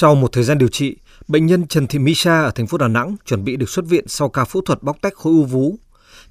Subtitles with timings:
[0.00, 0.96] Sau một thời gian điều trị,
[1.28, 3.84] bệnh nhân Trần Thị Mỹ Sa ở thành phố Đà Nẵng chuẩn bị được xuất
[3.86, 5.78] viện sau ca phẫu thuật bóc tách khối u vú.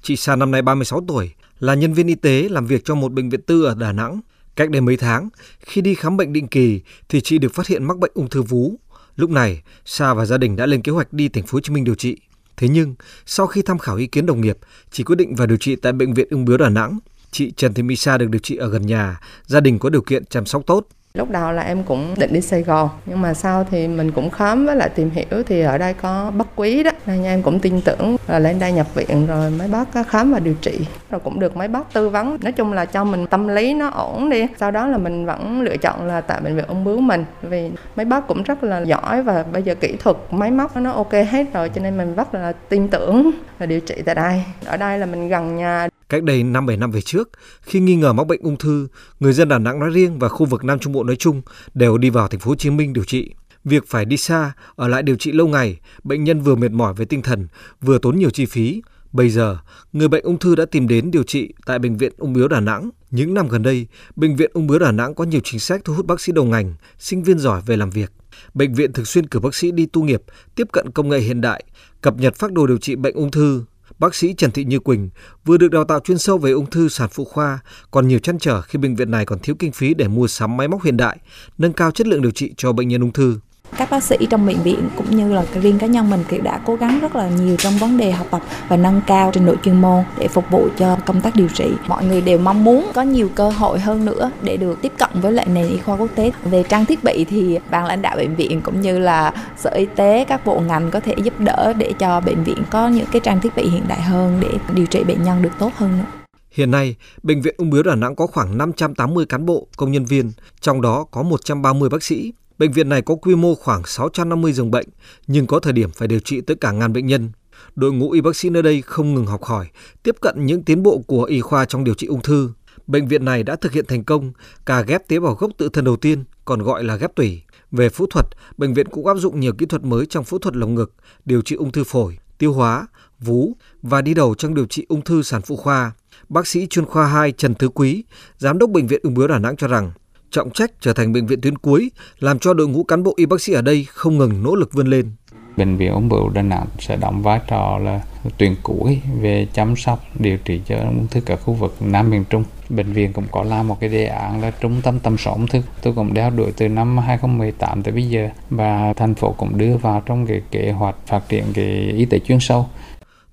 [0.02, 3.12] Chị Sa năm nay 36 tuổi, là nhân viên y tế làm việc cho một
[3.12, 4.20] bệnh viện tư ở Đà Nẵng.
[4.56, 5.28] Cách đây mấy tháng,
[5.60, 8.42] khi đi khám bệnh định kỳ thì chị được phát hiện mắc bệnh ung thư
[8.42, 8.74] vú.
[9.16, 11.72] Lúc này, Sa và gia đình đã lên kế hoạch đi thành phố Hồ Chí
[11.72, 12.16] Minh điều trị.
[12.56, 12.94] Thế nhưng,
[13.26, 14.58] sau khi tham khảo ý kiến đồng nghiệp,
[14.90, 16.98] chị quyết định vào điều trị tại bệnh viện ung bướu Đà Nẵng.
[17.30, 20.02] Chị Trần Thị Mỹ Sa được điều trị ở gần nhà, gia đình có điều
[20.02, 20.86] kiện chăm sóc tốt.
[21.14, 24.30] Lúc đầu là em cũng định đi Sài Gòn, nhưng mà sau thì mình cũng
[24.30, 26.90] khám với lại tìm hiểu thì ở đây có bất quý đó.
[27.06, 30.38] Nên em cũng tin tưởng là lên đây nhập viện rồi mấy bác khám và
[30.38, 30.80] điều trị.
[31.10, 32.36] Rồi cũng được mấy bác tư vấn.
[32.42, 34.46] Nói chung là cho mình tâm lý nó ổn đi.
[34.56, 37.24] Sau đó là mình vẫn lựa chọn là tại bệnh viện ung bướu mình.
[37.42, 40.92] Vì mấy bác cũng rất là giỏi và bây giờ kỹ thuật máy móc nó
[40.92, 44.44] ok hết rồi, cho nên mình rất là tin tưởng và điều trị tại đây.
[44.66, 47.30] Ở đây là mình gần nhà Cách đây 5-7 năm về trước,
[47.62, 48.88] khi nghi ngờ mắc bệnh ung thư,
[49.20, 51.42] người dân Đà Nẵng nói riêng và khu vực Nam Trung Bộ nói chung
[51.74, 53.30] đều đi vào thành phố Hồ Chí Minh điều trị.
[53.64, 56.94] Việc phải đi xa, ở lại điều trị lâu ngày, bệnh nhân vừa mệt mỏi
[56.94, 57.48] về tinh thần,
[57.80, 58.82] vừa tốn nhiều chi phí.
[59.12, 59.58] Bây giờ,
[59.92, 62.60] người bệnh ung thư đã tìm đến điều trị tại Bệnh viện Ung bướu Đà
[62.60, 62.90] Nẵng.
[63.10, 65.94] Những năm gần đây, Bệnh viện Ung bướu Đà Nẵng có nhiều chính sách thu
[65.94, 68.12] hút bác sĩ đầu ngành, sinh viên giỏi về làm việc.
[68.54, 70.22] Bệnh viện thường xuyên cử bác sĩ đi tu nghiệp,
[70.54, 71.64] tiếp cận công nghệ hiện đại,
[72.00, 73.64] cập nhật phác đồ điều trị bệnh ung thư,
[73.98, 75.10] Bác sĩ Trần Thị Như Quỳnh
[75.44, 77.58] vừa được đào tạo chuyên sâu về ung thư sản phụ khoa,
[77.90, 80.56] còn nhiều chăn trở khi bệnh viện này còn thiếu kinh phí để mua sắm
[80.56, 81.18] máy móc hiện đại,
[81.58, 83.38] nâng cao chất lượng điều trị cho bệnh nhân ung thư
[83.80, 86.60] các bác sĩ trong bệnh viện cũng như là riêng cá nhân mình thì đã
[86.66, 89.54] cố gắng rất là nhiều trong vấn đề học tập và nâng cao trình độ
[89.62, 91.72] chuyên môn để phục vụ cho công tác điều trị.
[91.88, 95.08] Mọi người đều mong muốn có nhiều cơ hội hơn nữa để được tiếp cận
[95.14, 96.32] với lại nền y khoa quốc tế.
[96.44, 99.86] Về trang thiết bị thì ban lãnh đạo bệnh viện cũng như là sở y
[99.96, 103.20] tế các bộ ngành có thể giúp đỡ để cho bệnh viện có những cái
[103.20, 106.20] trang thiết bị hiện đại hơn để điều trị bệnh nhân được tốt hơn nữa.
[106.50, 110.04] Hiện nay, Bệnh viện Ung bướu Đà Nẵng có khoảng 580 cán bộ, công nhân
[110.04, 114.52] viên, trong đó có 130 bác sĩ, Bệnh viện này có quy mô khoảng 650
[114.52, 114.86] giường bệnh,
[115.26, 117.30] nhưng có thời điểm phải điều trị tới cả ngàn bệnh nhân.
[117.74, 119.68] Đội ngũ y bác sĩ nơi đây không ngừng học hỏi,
[120.02, 122.50] tiếp cận những tiến bộ của y khoa trong điều trị ung thư.
[122.86, 124.32] Bệnh viện này đã thực hiện thành công
[124.66, 127.42] cả ghép tế bào gốc tự thân đầu tiên, còn gọi là ghép tủy.
[127.70, 128.26] Về phẫu thuật,
[128.56, 130.94] bệnh viện cũng áp dụng nhiều kỹ thuật mới trong phẫu thuật lồng ngực,
[131.24, 132.86] điều trị ung thư phổi, tiêu hóa,
[133.20, 135.92] vú và đi đầu trong điều trị ung thư sản phụ khoa.
[136.28, 138.04] Bác sĩ chuyên khoa 2 Trần Thứ Quý,
[138.38, 139.92] giám đốc bệnh viện ung bướu Đà Nẵng cho rằng
[140.30, 143.26] trọng trách trở thành bệnh viện tuyến cuối, làm cho đội ngũ cán bộ y
[143.26, 145.10] bác sĩ ở đây không ngừng nỗ lực vươn lên.
[145.56, 148.00] Bệnh viện ung bướu Đà Nẵng sẽ đóng vai trò là
[148.38, 152.24] tuyến cuối về chăm sóc điều trị cho ung thư cả khu vực Nam miền
[152.30, 152.44] Trung.
[152.68, 155.46] Bệnh viện cũng có làm một cái đề án là trung tâm tầm soát ung
[155.46, 155.62] thư.
[155.82, 159.76] Tôi cũng đeo đuổi từ năm 2018 tới bây giờ và thành phố cũng đưa
[159.76, 162.68] vào trong cái kế hoạch phát triển cái y tế chuyên sâu.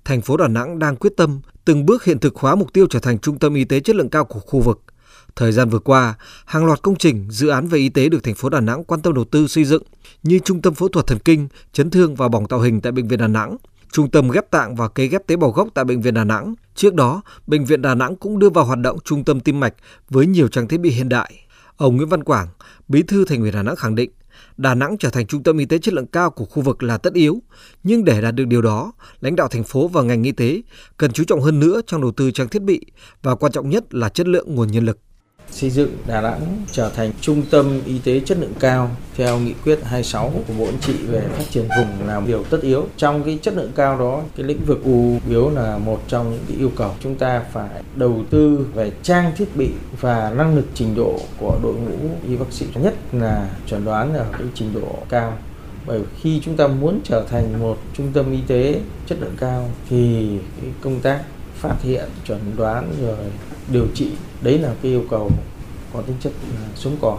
[0.04, 2.98] Thành phố Đà Nẵng đang quyết tâm từng bước hiện thực hóa mục tiêu trở
[2.98, 4.82] thành trung tâm y tế chất lượng cao của khu vực–
[5.36, 6.14] Thời gian vừa qua,
[6.46, 9.02] hàng loạt công trình, dự án về y tế được thành phố Đà Nẵng quan
[9.02, 9.82] tâm đầu tư xây dựng
[10.22, 13.08] như trung tâm phẫu thuật thần kinh, chấn thương và bỏng tạo hình tại bệnh
[13.08, 13.56] viện Đà Nẵng,
[13.92, 16.54] trung tâm ghép tạng và cấy ghép tế bào gốc tại bệnh viện Đà Nẵng.
[16.74, 19.74] Trước đó, bệnh viện Đà Nẵng cũng đưa vào hoạt động trung tâm tim mạch
[20.10, 21.34] với nhiều trang thiết bị hiện đại.
[21.78, 22.48] Ông Nguyễn Văn Quảng,
[22.88, 24.10] Bí thư Thành ủy Đà Nẵng khẳng định,
[24.56, 26.98] Đà Nẵng trở thành trung tâm y tế chất lượng cao của khu vực là
[26.98, 27.42] tất yếu,
[27.82, 30.62] nhưng để đạt được điều đó, lãnh đạo thành phố và ngành y tế
[30.96, 32.80] cần chú trọng hơn nữa trong đầu tư trang thiết bị
[33.22, 34.98] và quan trọng nhất là chất lượng nguồn nhân lực
[35.50, 39.52] xây dựng Đà Nẵng trở thành trung tâm y tế chất lượng cao theo nghị
[39.64, 42.86] quyết 26 của Bộ Chính trị về phát triển vùng là điều tất yếu.
[42.96, 46.44] Trong cái chất lượng cao đó, cái lĩnh vực u yếu là một trong những
[46.48, 46.90] cái yêu cầu.
[47.00, 49.68] Chúng ta phải đầu tư về trang thiết bị
[50.00, 52.66] và năng lực trình độ của đội ngũ y bác sĩ.
[52.74, 55.38] Nhất là chuẩn đoán ở cái trình độ cao.
[55.86, 59.70] Bởi khi chúng ta muốn trở thành một trung tâm y tế chất lượng cao
[59.88, 60.28] thì
[60.60, 61.20] cái công tác
[61.58, 63.16] phát hiện chuẩn đoán rồi
[63.72, 64.10] điều trị.
[64.42, 65.30] Đấy là cái yêu cầu
[65.92, 66.32] có tính chất
[66.74, 67.18] sống còn.